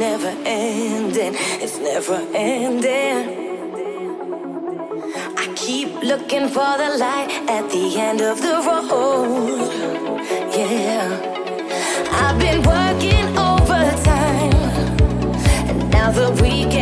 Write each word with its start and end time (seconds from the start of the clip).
never 0.00 0.34
ending, 0.46 1.34
it's 1.60 1.76
never 1.76 2.26
ending. 2.34 3.20
I 5.36 5.52
keep 5.54 5.92
looking 6.02 6.48
for 6.48 6.72
the 6.82 6.96
light 6.96 7.28
at 7.46 7.68
the 7.68 8.00
end 8.00 8.22
of 8.22 8.40
the 8.40 8.54
road. 8.66 9.60
Yeah, 10.56 11.04
I've 12.22 12.38
been 12.40 12.62
working 12.62 13.26
overtime, 13.36 14.54
and 15.68 15.90
now 15.90 16.10
the 16.10 16.30
weekend's 16.42 16.79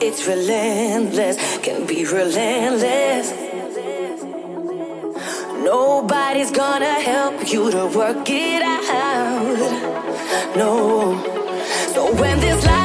it's 0.00 0.26
relentless. 0.26 1.36
Can 1.58 1.86
be 1.86 2.04
relentless. 2.04 3.32
Nobody's 5.64 6.50
gonna 6.50 6.96
help 7.12 7.52
you 7.52 7.70
to 7.70 7.86
work 7.86 8.28
it 8.28 8.62
out. 8.62 10.56
No. 10.56 11.16
So 11.94 12.12
when 12.20 12.40
this 12.40 12.64
life 12.64 12.75